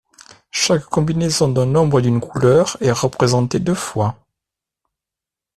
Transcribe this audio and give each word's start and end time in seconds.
Chaque 0.49 0.85
combinaison 0.85 1.47
d'un 1.49 1.67
nombre 1.67 1.99
et 1.99 2.01
d'une 2.01 2.19
couleur 2.21 2.75
est 2.81 2.91
représentée 2.91 3.59
deux 3.59 3.75
fois. 3.75 4.15